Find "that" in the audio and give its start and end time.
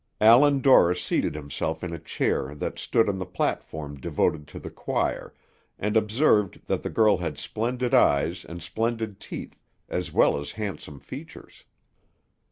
2.55-2.79, 6.65-6.81